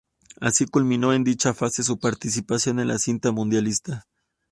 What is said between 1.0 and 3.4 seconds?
en dicha fase su participación en la cita